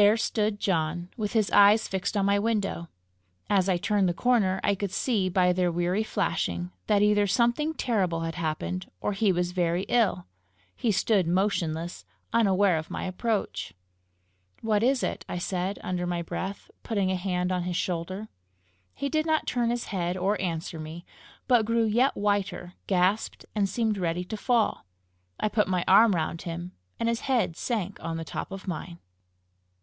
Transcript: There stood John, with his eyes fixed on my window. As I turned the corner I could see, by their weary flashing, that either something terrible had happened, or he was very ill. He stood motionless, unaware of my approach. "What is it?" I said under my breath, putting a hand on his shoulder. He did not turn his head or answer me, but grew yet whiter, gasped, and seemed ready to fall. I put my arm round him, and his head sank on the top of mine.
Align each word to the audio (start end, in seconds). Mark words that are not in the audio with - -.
There 0.00 0.16
stood 0.16 0.60
John, 0.60 1.08
with 1.16 1.32
his 1.32 1.50
eyes 1.50 1.88
fixed 1.88 2.16
on 2.16 2.24
my 2.24 2.38
window. 2.38 2.86
As 3.50 3.68
I 3.68 3.78
turned 3.78 4.08
the 4.08 4.14
corner 4.14 4.60
I 4.62 4.76
could 4.76 4.92
see, 4.92 5.28
by 5.28 5.52
their 5.52 5.72
weary 5.72 6.04
flashing, 6.04 6.70
that 6.86 7.02
either 7.02 7.26
something 7.26 7.74
terrible 7.74 8.20
had 8.20 8.36
happened, 8.36 8.88
or 9.00 9.12
he 9.12 9.32
was 9.32 9.50
very 9.50 9.82
ill. 9.88 10.24
He 10.76 10.92
stood 10.92 11.26
motionless, 11.26 12.04
unaware 12.32 12.76
of 12.78 12.92
my 12.92 13.06
approach. 13.06 13.72
"What 14.62 14.84
is 14.84 15.02
it?" 15.02 15.24
I 15.28 15.38
said 15.38 15.80
under 15.82 16.06
my 16.06 16.22
breath, 16.22 16.70
putting 16.84 17.10
a 17.10 17.16
hand 17.16 17.50
on 17.50 17.64
his 17.64 17.74
shoulder. 17.74 18.28
He 18.94 19.08
did 19.08 19.26
not 19.26 19.48
turn 19.48 19.70
his 19.70 19.86
head 19.86 20.16
or 20.16 20.40
answer 20.40 20.78
me, 20.78 21.04
but 21.48 21.64
grew 21.66 21.84
yet 21.86 22.16
whiter, 22.16 22.74
gasped, 22.86 23.46
and 23.52 23.68
seemed 23.68 23.98
ready 23.98 24.22
to 24.26 24.36
fall. 24.36 24.86
I 25.40 25.48
put 25.48 25.66
my 25.66 25.82
arm 25.88 26.14
round 26.14 26.42
him, 26.42 26.70
and 27.00 27.08
his 27.08 27.22
head 27.22 27.56
sank 27.56 27.98
on 28.00 28.16
the 28.16 28.22
top 28.24 28.52
of 28.52 28.68
mine. 28.68 29.00